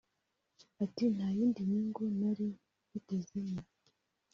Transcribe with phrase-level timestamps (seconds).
[0.83, 2.47] Ati "Nta yindi nyungu nari
[2.87, 3.57] mbitezemo